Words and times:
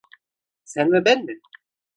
Sen 0.63 0.91
ve 0.91 1.05
ben 1.05 1.25
mi? 1.25 1.39